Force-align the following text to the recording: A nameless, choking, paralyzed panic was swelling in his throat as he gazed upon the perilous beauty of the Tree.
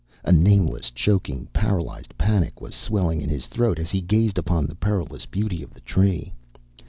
A 0.23 0.31
nameless, 0.31 0.89
choking, 0.89 1.47
paralyzed 1.53 2.17
panic 2.17 2.59
was 2.59 2.73
swelling 2.73 3.21
in 3.21 3.29
his 3.29 3.45
throat 3.45 3.77
as 3.77 3.91
he 3.91 4.01
gazed 4.01 4.39
upon 4.39 4.65
the 4.65 4.73
perilous 4.73 5.27
beauty 5.27 5.61
of 5.61 5.75
the 5.75 5.81
Tree. 5.81 6.33